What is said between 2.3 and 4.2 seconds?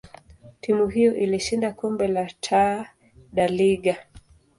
Taa da Liga.